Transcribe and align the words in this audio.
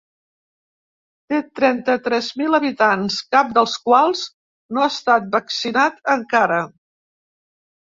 Té 1.33 1.41
trenta-tres 1.59 2.29
mil 2.43 2.59
habitants, 2.59 3.19
cap 3.37 3.53
dels 3.59 3.77
quals 3.89 4.25
no 4.79 4.85
ha 4.87 4.89
estat 4.97 5.31
vaccinat 5.39 6.05
encara. 6.19 6.61